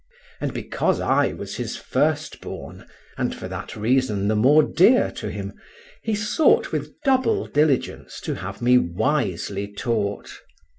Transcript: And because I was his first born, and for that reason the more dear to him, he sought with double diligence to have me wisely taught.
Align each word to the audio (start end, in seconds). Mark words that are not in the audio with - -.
And 0.39 0.51
because 0.51 0.99
I 0.99 1.31
was 1.33 1.57
his 1.57 1.75
first 1.77 2.41
born, 2.41 2.87
and 3.19 3.35
for 3.35 3.47
that 3.49 3.75
reason 3.75 4.29
the 4.29 4.35
more 4.35 4.63
dear 4.63 5.11
to 5.11 5.29
him, 5.29 5.53
he 6.01 6.15
sought 6.15 6.71
with 6.71 6.99
double 7.03 7.45
diligence 7.45 8.19
to 8.21 8.33
have 8.33 8.63
me 8.63 8.79
wisely 8.79 9.71
taught. 9.71 10.41